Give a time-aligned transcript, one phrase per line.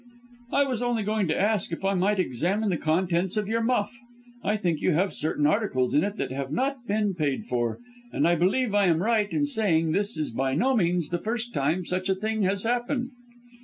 [0.51, 3.99] "'I was only going to ask if I might examine the contents of your muff?
[4.43, 7.77] I think you have certain articles in it that have not been paid for
[8.11, 11.53] and I believe I am right in saying this is by no means the first
[11.53, 13.11] time such a thing has happened.'